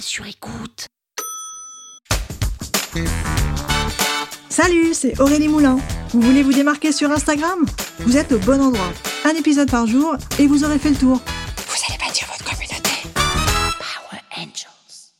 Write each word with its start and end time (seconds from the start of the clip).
Sur 0.00 0.26
écoute. 0.26 0.86
Salut, 4.48 4.94
c'est 4.94 5.20
Aurélie 5.20 5.48
Moulin. 5.48 5.78
Vous 6.10 6.20
voulez 6.20 6.42
vous 6.42 6.52
démarquer 6.52 6.92
sur 6.92 7.10
Instagram? 7.10 7.66
Vous 8.00 8.16
êtes 8.16 8.32
au 8.32 8.38
bon 8.38 8.60
endroit. 8.60 8.92
Un 9.24 9.34
épisode 9.34 9.70
par 9.70 9.86
jour 9.86 10.16
et 10.38 10.46
vous 10.46 10.64
aurez 10.64 10.78
fait 10.78 10.90
le 10.90 10.96
tour. 10.96 11.20
Vous 11.56 11.76
allez 11.88 11.98
bâtir 11.98 12.26
votre 12.28 12.44
communauté. 12.44 12.90
Power 13.14 14.20
Angels. 14.36 15.12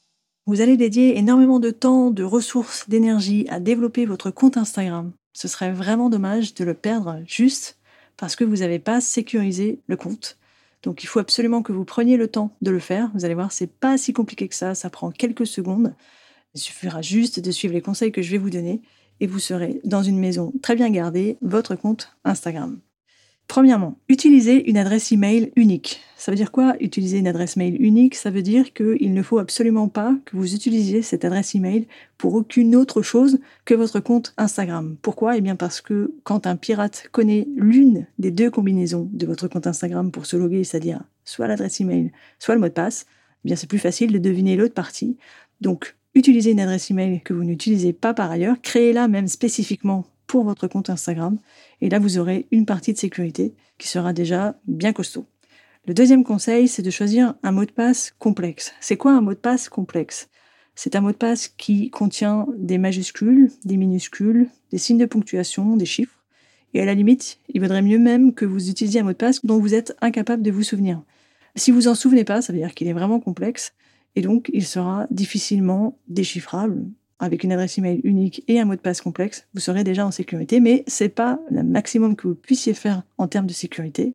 Vous 0.46 0.60
allez 0.60 0.76
dédier 0.76 1.18
énormément 1.18 1.60
de 1.60 1.70
temps, 1.70 2.10
de 2.10 2.24
ressources, 2.24 2.88
d'énergie 2.88 3.46
à 3.50 3.60
développer 3.60 4.06
votre 4.06 4.30
compte 4.30 4.56
Instagram. 4.56 5.12
Ce 5.34 5.48
serait 5.48 5.72
vraiment 5.72 6.08
dommage 6.08 6.54
de 6.54 6.64
le 6.64 6.74
perdre 6.74 7.20
juste 7.26 7.78
parce 8.16 8.36
que 8.36 8.44
vous 8.44 8.56
n'avez 8.56 8.78
pas 8.78 9.00
sécurisé 9.00 9.80
le 9.86 9.96
compte. 9.96 10.38
Donc 10.82 11.04
il 11.04 11.06
faut 11.06 11.20
absolument 11.20 11.62
que 11.62 11.72
vous 11.72 11.84
preniez 11.84 12.16
le 12.16 12.28
temps 12.28 12.56
de 12.60 12.70
le 12.70 12.78
faire. 12.78 13.10
Vous 13.14 13.24
allez 13.24 13.34
voir, 13.34 13.52
c'est 13.52 13.70
pas 13.70 13.96
si 13.98 14.12
compliqué 14.12 14.48
que 14.48 14.54
ça, 14.54 14.74
ça 14.74 14.90
prend 14.90 15.10
quelques 15.10 15.46
secondes. 15.46 15.94
Il 16.54 16.60
suffira 16.60 17.02
juste 17.02 17.40
de 17.40 17.50
suivre 17.50 17.74
les 17.74 17.80
conseils 17.80 18.12
que 18.12 18.22
je 18.22 18.30
vais 18.30 18.38
vous 18.38 18.50
donner 18.50 18.82
et 19.20 19.26
vous 19.26 19.38
serez 19.38 19.80
dans 19.84 20.02
une 20.02 20.18
maison 20.18 20.52
très 20.62 20.74
bien 20.74 20.90
gardée, 20.90 21.38
votre 21.40 21.76
compte 21.76 22.16
Instagram. 22.24 22.80
Premièrement, 23.46 23.98
utilisez 24.08 24.68
une 24.68 24.76
adresse 24.76 25.12
email 25.12 25.52
unique. 25.56 26.00
Ça 26.22 26.30
veut 26.30 26.36
dire 26.36 26.52
quoi 26.52 26.76
Utiliser 26.78 27.18
une 27.18 27.26
adresse 27.26 27.56
mail 27.56 27.82
unique, 27.82 28.14
ça 28.14 28.30
veut 28.30 28.42
dire 28.42 28.72
qu'il 28.74 29.12
ne 29.12 29.22
faut 29.24 29.40
absolument 29.40 29.88
pas 29.88 30.16
que 30.24 30.36
vous 30.36 30.54
utilisiez 30.54 31.02
cette 31.02 31.24
adresse 31.24 31.56
email 31.56 31.88
pour 32.16 32.34
aucune 32.34 32.76
autre 32.76 33.02
chose 33.02 33.40
que 33.64 33.74
votre 33.74 33.98
compte 33.98 34.32
Instagram. 34.36 34.96
Pourquoi? 35.02 35.36
Eh 35.36 35.40
bien 35.40 35.56
parce 35.56 35.80
que 35.80 36.14
quand 36.22 36.46
un 36.46 36.54
pirate 36.54 37.08
connaît 37.10 37.48
l'une 37.56 38.06
des 38.20 38.30
deux 38.30 38.52
combinaisons 38.52 39.10
de 39.12 39.26
votre 39.26 39.48
compte 39.48 39.66
Instagram 39.66 40.12
pour 40.12 40.24
se 40.24 40.36
loguer, 40.36 40.62
c'est-à-dire 40.62 41.02
soit 41.24 41.48
l'adresse 41.48 41.80
email, 41.80 42.12
soit 42.38 42.54
le 42.54 42.60
mot 42.60 42.68
de 42.68 42.72
passe, 42.72 43.06
eh 43.44 43.48
bien 43.48 43.56
c'est 43.56 43.66
plus 43.66 43.80
facile 43.80 44.12
de 44.12 44.18
deviner 44.18 44.54
l'autre 44.54 44.74
partie. 44.74 45.16
Donc 45.60 45.96
utilisez 46.14 46.52
une 46.52 46.60
adresse 46.60 46.88
email 46.92 47.20
que 47.24 47.34
vous 47.34 47.42
n'utilisez 47.42 47.92
pas 47.92 48.14
par 48.14 48.30
ailleurs, 48.30 48.60
créez-la 48.62 49.08
même 49.08 49.26
spécifiquement 49.26 50.06
pour 50.28 50.44
votre 50.44 50.68
compte 50.68 50.88
Instagram, 50.88 51.40
et 51.80 51.88
là 51.88 51.98
vous 51.98 52.18
aurez 52.18 52.46
une 52.52 52.64
partie 52.64 52.92
de 52.92 52.98
sécurité 52.98 53.54
qui 53.76 53.88
sera 53.88 54.12
déjà 54.12 54.54
bien 54.68 54.92
costaud. 54.92 55.26
Le 55.84 55.94
deuxième 55.94 56.22
conseil, 56.22 56.68
c'est 56.68 56.82
de 56.82 56.90
choisir 56.90 57.34
un 57.42 57.50
mot 57.50 57.64
de 57.64 57.72
passe 57.72 58.14
complexe. 58.20 58.72
C'est 58.80 58.96
quoi 58.96 59.14
un 59.14 59.20
mot 59.20 59.34
de 59.34 59.38
passe 59.38 59.68
complexe? 59.68 60.28
C'est 60.76 60.94
un 60.94 61.00
mot 61.00 61.10
de 61.10 61.16
passe 61.16 61.48
qui 61.48 61.90
contient 61.90 62.46
des 62.56 62.78
majuscules, 62.78 63.50
des 63.64 63.76
minuscules, 63.76 64.48
des 64.70 64.78
signes 64.78 64.98
de 64.98 65.06
ponctuation, 65.06 65.76
des 65.76 65.84
chiffres, 65.84 66.22
et 66.72 66.80
à 66.80 66.84
la 66.84 66.94
limite, 66.94 67.40
il 67.48 67.60
vaudrait 67.60 67.82
mieux 67.82 67.98
même 67.98 68.32
que 68.32 68.44
vous 68.44 68.70
utilisiez 68.70 69.00
un 69.00 69.02
mot 69.02 69.10
de 69.10 69.16
passe 69.16 69.44
dont 69.44 69.58
vous 69.58 69.74
êtes 69.74 69.96
incapable 70.00 70.44
de 70.44 70.52
vous 70.52 70.62
souvenir. 70.62 71.02
Si 71.56 71.72
vous 71.72 71.88
en 71.88 71.96
souvenez 71.96 72.22
pas, 72.22 72.42
ça 72.42 72.52
veut 72.52 72.60
dire 72.60 72.74
qu'il 72.74 72.86
est 72.86 72.92
vraiment 72.92 73.18
complexe, 73.18 73.72
et 74.14 74.20
donc, 74.20 74.50
il 74.52 74.64
sera 74.64 75.08
difficilement 75.10 75.98
déchiffrable. 76.06 76.84
Avec 77.18 77.42
une 77.42 77.50
adresse 77.50 77.76
email 77.78 78.00
unique 78.04 78.44
et 78.46 78.60
un 78.60 78.66
mot 78.66 78.76
de 78.76 78.80
passe 78.80 79.00
complexe, 79.00 79.48
vous 79.52 79.60
serez 79.60 79.82
déjà 79.82 80.06
en 80.06 80.12
sécurité, 80.12 80.60
mais 80.60 80.84
c'est 80.86 81.08
pas 81.08 81.40
le 81.50 81.64
maximum 81.64 82.14
que 82.14 82.28
vous 82.28 82.36
puissiez 82.36 82.72
faire 82.72 83.02
en 83.18 83.26
termes 83.26 83.48
de 83.48 83.52
sécurité. 83.52 84.14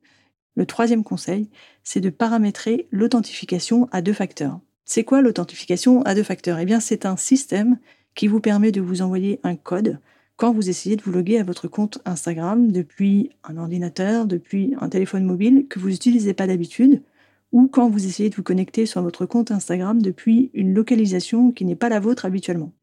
Le 0.57 0.65
troisième 0.65 1.03
conseil, 1.03 1.51
c'est 1.83 2.01
de 2.01 2.09
paramétrer 2.09 2.87
l'authentification 2.91 3.87
à 3.91 4.01
deux 4.01 4.11
facteurs. 4.11 4.59
C'est 4.85 5.03
quoi 5.03 5.21
l'authentification 5.21 6.01
à 6.01 6.15
deux 6.15 6.23
facteurs? 6.23 6.57
Eh 6.57 6.65
bien, 6.65 6.79
c'est 6.79 7.05
un 7.05 7.15
système 7.15 7.77
qui 8.15 8.27
vous 8.27 8.39
permet 8.39 8.71
de 8.71 8.81
vous 8.81 9.03
envoyer 9.03 9.39
un 9.43 9.55
code 9.55 9.99
quand 10.35 10.51
vous 10.51 10.67
essayez 10.67 10.95
de 10.95 11.03
vous 11.03 11.11
loguer 11.11 11.37
à 11.37 11.43
votre 11.43 11.67
compte 11.67 11.99
Instagram 12.05 12.71
depuis 12.71 13.29
un 13.43 13.57
ordinateur, 13.57 14.25
depuis 14.25 14.73
un 14.81 14.89
téléphone 14.89 15.25
mobile 15.25 15.67
que 15.67 15.77
vous 15.77 15.89
n'utilisez 15.89 16.33
pas 16.33 16.47
d'habitude, 16.47 17.03
ou 17.51 17.67
quand 17.67 17.87
vous 17.87 18.07
essayez 18.07 18.31
de 18.31 18.35
vous 18.35 18.43
connecter 18.43 18.87
sur 18.87 19.03
votre 19.03 19.27
compte 19.27 19.51
Instagram 19.51 20.01
depuis 20.01 20.49
une 20.55 20.73
localisation 20.73 21.51
qui 21.51 21.65
n'est 21.65 21.75
pas 21.75 21.89
la 21.89 21.99
vôtre 21.99 22.25
habituellement. 22.25 22.73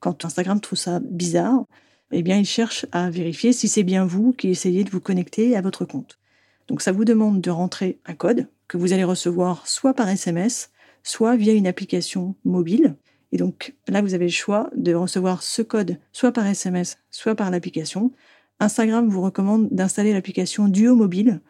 Quand 0.00 0.24
Instagram 0.24 0.60
trouve 0.60 0.78
ça 0.78 0.98
bizarre, 0.98 1.64
eh 2.10 2.22
bien, 2.22 2.38
il 2.38 2.44
cherche 2.44 2.86
à 2.90 3.08
vérifier 3.08 3.52
si 3.52 3.68
c'est 3.68 3.84
bien 3.84 4.04
vous 4.04 4.32
qui 4.32 4.48
essayez 4.48 4.82
de 4.82 4.90
vous 4.90 5.00
connecter 5.00 5.56
à 5.56 5.60
votre 5.60 5.84
compte. 5.84 6.19
Donc, 6.70 6.80
ça 6.80 6.92
vous 6.92 7.04
demande 7.04 7.42
de 7.42 7.50
rentrer 7.50 7.98
un 8.06 8.14
code 8.14 8.46
que 8.66 8.78
vous 8.78 8.94
allez 8.94 9.04
recevoir 9.04 9.66
soit 9.66 9.92
par 9.92 10.08
SMS, 10.08 10.70
soit 11.02 11.36
via 11.36 11.52
une 11.52 11.66
application 11.66 12.36
mobile. 12.44 12.96
Et 13.32 13.36
donc, 13.36 13.74
là, 13.88 14.00
vous 14.00 14.14
avez 14.14 14.26
le 14.26 14.30
choix 14.30 14.70
de 14.74 14.94
recevoir 14.94 15.42
ce 15.42 15.60
code 15.60 15.98
soit 16.12 16.32
par 16.32 16.46
SMS, 16.46 16.98
soit 17.10 17.34
par 17.34 17.50
l'application. 17.50 18.12
Instagram 18.60 19.08
vous 19.08 19.20
recommande 19.20 19.68
d'installer 19.70 20.12
l'application 20.12 20.68
Duo 20.68 20.94
Mobile 20.94 21.40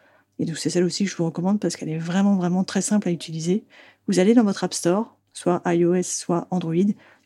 et 0.41 0.45
donc 0.45 0.57
c'est 0.57 0.71
celle 0.71 0.83
aussi 0.83 1.05
que 1.05 1.11
je 1.11 1.15
vous 1.15 1.25
recommande 1.25 1.59
parce 1.59 1.75
qu'elle 1.75 1.89
est 1.89 1.99
vraiment 1.99 2.35
vraiment 2.35 2.63
très 2.63 2.81
simple 2.81 3.07
à 3.07 3.11
utiliser. 3.11 3.63
Vous 4.07 4.17
allez 4.17 4.33
dans 4.33 4.43
votre 4.43 4.63
App 4.63 4.73
Store, 4.73 5.15
soit 5.33 5.61
iOS, 5.67 6.01
soit 6.01 6.47
Android, 6.49 6.73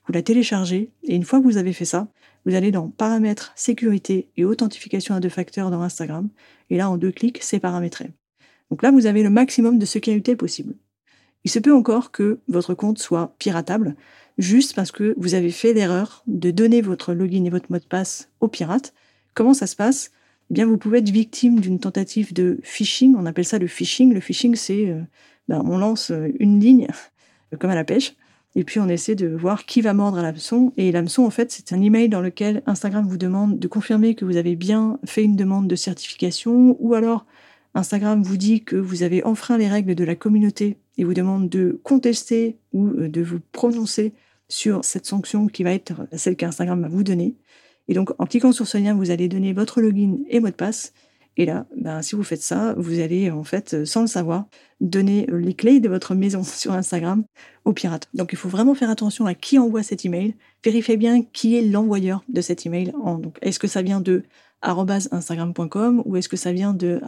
vous 0.07 0.13
la 0.13 0.21
téléchargez 0.21 0.91
et 1.03 1.15
une 1.15 1.23
fois 1.23 1.39
que 1.39 1.45
vous 1.45 1.57
avez 1.57 1.73
fait 1.73 1.85
ça, 1.85 2.07
vous 2.45 2.55
allez 2.55 2.71
dans 2.71 2.89
Paramètres, 2.89 3.51
Sécurité 3.55 4.29
et 4.37 4.45
Authentification 4.45 5.15
à 5.15 5.19
deux 5.19 5.29
facteurs 5.29 5.71
dans 5.71 5.81
Instagram 5.81 6.29
et 6.69 6.77
là 6.77 6.89
en 6.89 6.97
deux 6.97 7.11
clics, 7.11 7.39
c'est 7.41 7.59
paramétré. 7.59 8.11
Donc 8.69 8.81
là, 8.81 8.91
vous 8.91 9.05
avez 9.05 9.23
le 9.23 9.29
maximum 9.29 9.77
de 9.77 9.85
sécurité 9.85 10.35
possible. 10.35 10.75
Il 11.43 11.51
se 11.51 11.59
peut 11.59 11.73
encore 11.73 12.11
que 12.11 12.39
votre 12.47 12.73
compte 12.73 12.97
soit 12.97 13.35
piratable, 13.37 13.95
juste 14.37 14.75
parce 14.75 14.91
que 14.91 15.13
vous 15.17 15.35
avez 15.35 15.51
fait 15.51 15.73
l'erreur 15.73 16.23
de 16.27 16.49
donner 16.51 16.81
votre 16.81 17.13
login 17.13 17.45
et 17.45 17.49
votre 17.49 17.71
mot 17.71 17.77
de 17.77 17.83
passe 17.83 18.29
aux 18.39 18.47
pirates. 18.47 18.93
Comment 19.35 19.53
ça 19.53 19.67
se 19.67 19.75
passe? 19.75 20.11
Eh 20.49 20.53
bien, 20.55 20.65
vous 20.65 20.77
pouvez 20.77 20.99
être 20.99 21.09
victime 21.09 21.59
d'une 21.59 21.79
tentative 21.79 22.33
de 22.33 22.59
phishing. 22.63 23.15
On 23.15 23.25
appelle 23.25 23.45
ça 23.45 23.59
le 23.59 23.67
phishing. 23.67 24.13
Le 24.13 24.19
phishing, 24.19 24.55
c'est 24.55 24.89
euh, 24.89 25.01
ben, 25.47 25.61
on 25.65 25.77
lance 25.77 26.11
euh, 26.11 26.31
une 26.39 26.59
ligne 26.59 26.87
comme 27.59 27.69
à 27.69 27.75
la 27.75 27.83
pêche, 27.83 28.15
et 28.55 28.63
puis 28.63 28.79
on 28.79 28.87
essaie 28.87 29.15
de 29.15 29.27
voir 29.27 29.65
qui 29.65 29.81
va 29.81 29.93
mordre 29.93 30.17
à 30.17 30.21
l'hameçon. 30.21 30.71
Et 30.77 30.91
l'hameçon, 30.91 31.23
en 31.23 31.29
fait, 31.29 31.51
c'est 31.51 31.73
un 31.73 31.81
email 31.81 32.09
dans 32.09 32.21
lequel 32.21 32.63
Instagram 32.65 33.05
vous 33.07 33.17
demande 33.17 33.59
de 33.59 33.67
confirmer 33.67 34.15
que 34.15 34.23
vous 34.23 34.37
avez 34.37 34.55
bien 34.55 34.97
fait 35.05 35.23
une 35.23 35.35
demande 35.35 35.67
de 35.67 35.75
certification, 35.75 36.77
ou 36.79 36.93
alors 36.93 37.25
Instagram 37.73 38.23
vous 38.23 38.37
dit 38.37 38.63
que 38.63 38.77
vous 38.77 39.03
avez 39.03 39.23
enfreint 39.25 39.57
les 39.57 39.67
règles 39.67 39.95
de 39.95 40.03
la 40.05 40.15
communauté 40.15 40.77
et 40.97 41.03
vous 41.03 41.13
demande 41.13 41.49
de 41.49 41.79
contester 41.83 42.57
ou 42.71 42.87
euh, 42.87 43.09
de 43.09 43.21
vous 43.21 43.39
prononcer 43.51 44.13
sur 44.47 44.85
cette 44.85 45.05
sanction 45.05 45.47
qui 45.47 45.63
va 45.63 45.73
être 45.73 46.07
celle 46.13 46.37
qu'Instagram 46.37 46.81
va 46.81 46.87
vous 46.87 47.03
donner. 47.03 47.35
Et 47.87 47.93
donc, 47.93 48.11
en 48.19 48.25
cliquant 48.25 48.51
sur 48.51 48.67
ce 48.67 48.77
lien, 48.77 48.93
vous 48.93 49.11
allez 49.11 49.27
donner 49.27 49.51
votre 49.53 49.81
login 49.81 50.17
et 50.29 50.39
mot 50.39 50.47
de 50.47 50.53
passe. 50.53 50.93
Et 51.37 51.45
là, 51.45 51.65
ben, 51.75 52.01
si 52.01 52.15
vous 52.15 52.23
faites 52.23 52.41
ça, 52.41 52.73
vous 52.77 52.99
allez, 52.99 53.29
en 53.29 53.43
fait, 53.43 53.85
sans 53.85 54.01
le 54.01 54.07
savoir, 54.07 54.45
donner 54.79 55.27
les 55.29 55.53
clés 55.53 55.79
de 55.79 55.89
votre 55.89 56.15
maison 56.15 56.43
sur 56.43 56.71
Instagram 56.71 57.23
aux 57.65 57.73
pirates. 57.73 58.09
Donc, 58.13 58.29
il 58.31 58.37
faut 58.37 58.49
vraiment 58.49 58.75
faire 58.75 58.89
attention 58.89 59.25
à 59.25 59.33
qui 59.33 59.59
envoie 59.59 59.83
cet 59.83 60.05
email. 60.05 60.35
Vérifiez 60.63 60.97
bien 60.97 61.23
qui 61.23 61.57
est 61.57 61.61
l'envoyeur 61.61 62.23
de 62.29 62.41
cet 62.41 62.65
email. 62.65 62.93
Est-ce 63.41 63.59
que 63.59 63.67
ça 63.67 63.81
vient 63.81 64.01
de 64.01 64.23
instagram.com 64.61 66.01
ou 66.05 66.17
est-ce 66.17 66.29
que 66.29 66.37
ça 66.37 66.51
vient 66.51 66.73
de 66.73 66.99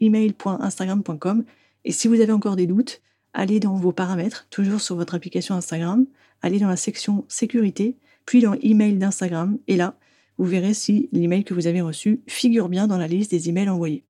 email.instagram.com 0.00 1.44
Et 1.84 1.92
si 1.92 2.08
vous 2.08 2.20
avez 2.20 2.32
encore 2.32 2.56
des 2.56 2.66
doutes, 2.66 3.00
allez 3.32 3.60
dans 3.60 3.74
vos 3.74 3.92
paramètres, 3.92 4.46
toujours 4.50 4.80
sur 4.80 4.96
votre 4.96 5.14
application 5.14 5.54
Instagram, 5.54 6.06
allez 6.42 6.58
dans 6.58 6.68
la 6.68 6.76
section 6.76 7.24
sécurité, 7.28 7.96
puis 8.26 8.42
dans 8.42 8.54
email 8.62 8.94
d'Instagram, 8.94 9.58
et 9.68 9.76
là, 9.76 9.94
vous 10.42 10.48
verrez 10.48 10.74
si 10.74 11.08
l'email 11.12 11.44
que 11.44 11.54
vous 11.54 11.68
avez 11.68 11.80
reçu 11.82 12.20
figure 12.26 12.68
bien 12.68 12.88
dans 12.88 12.98
la 12.98 13.06
liste 13.06 13.30
des 13.30 13.48
emails 13.48 13.68
envoyés. 13.68 14.04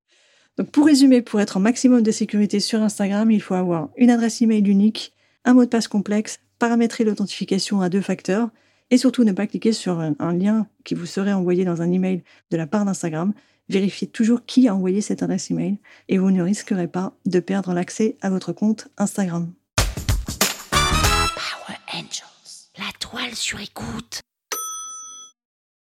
Donc 0.56 0.70
pour 0.70 0.86
résumer, 0.86 1.20
pour 1.20 1.42
être 1.42 1.58
en 1.58 1.60
maximum 1.60 2.02
de 2.02 2.10
sécurité 2.10 2.58
sur 2.58 2.80
Instagram, 2.80 3.30
il 3.30 3.42
faut 3.42 3.52
avoir 3.52 3.90
une 3.98 4.08
adresse 4.08 4.40
email 4.40 4.66
unique, 4.66 5.12
un 5.44 5.52
mot 5.52 5.64
de 5.64 5.68
passe 5.68 5.88
complexe, 5.88 6.40
paramétrer 6.58 7.04
l'authentification 7.04 7.82
à 7.82 7.90
deux 7.90 8.00
facteurs 8.00 8.48
et 8.90 8.96
surtout 8.96 9.24
ne 9.24 9.32
pas 9.32 9.46
cliquer 9.46 9.72
sur 9.72 10.00
un, 10.00 10.32
lien 10.32 10.66
qui 10.84 10.94
vous 10.94 11.04
serait 11.04 11.34
envoyé 11.34 11.66
dans 11.66 11.82
un 11.82 11.92
email 11.92 12.22
de 12.50 12.56
la 12.56 12.66
part 12.66 12.86
d'Instagram. 12.86 13.34
Vérifiez 13.68 14.08
toujours 14.08 14.46
qui 14.46 14.68
a 14.68 14.74
envoyé 14.74 15.02
cette 15.02 15.22
adresse 15.22 15.50
email 15.50 15.80
et 16.08 16.16
vous 16.16 16.30
ne 16.30 16.42
risquerez 16.42 16.88
pas 16.88 17.14
de 17.26 17.40
perdre 17.40 17.74
l'accès 17.74 18.16
à 18.22 18.30
votre 18.30 18.54
compte 18.54 18.88
Instagram. 18.96 19.52
La 22.78 22.90
toile 22.98 23.34
sur 23.34 23.60
écoute. 23.60 24.22